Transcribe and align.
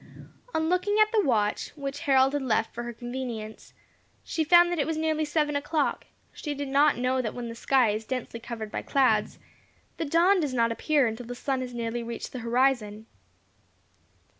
On 0.55 0.67
looking 0.67 0.97
at 0.99 1.11
the 1.11 1.21
watch, 1.23 1.69
which 1.75 1.99
Harold 1.99 2.33
had 2.33 2.41
left 2.41 2.73
for 2.73 2.81
her 2.85 2.91
convenience, 2.91 3.75
she 4.23 4.43
found 4.43 4.71
that 4.71 4.79
it 4.79 4.87
was 4.87 4.97
nearly 4.97 5.25
seven 5.25 5.55
o'clock; 5.55 6.07
she 6.33 6.55
did 6.55 6.69
not 6.69 6.97
know 6.97 7.21
that 7.21 7.35
when 7.35 7.49
the 7.49 7.53
sky 7.53 7.91
is 7.91 8.03
densely 8.03 8.39
covered 8.39 8.71
by 8.71 8.81
clouds, 8.81 9.37
the 9.97 10.05
dawn 10.05 10.39
does 10.39 10.55
not 10.55 10.71
appear 10.71 11.05
until 11.05 11.27
the 11.27 11.35
sun 11.35 11.61
has 11.61 11.75
nearly 11.75 12.01
reached 12.01 12.31
the 12.31 12.39
horizon. 12.39 13.05